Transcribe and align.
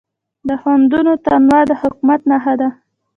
د 0.47 0.49
خوندونو 0.61 1.13
تنوع 1.25 1.61
د 1.69 1.71
حکمت 1.81 2.21
نښه 2.29 2.53
ده. 2.59 2.69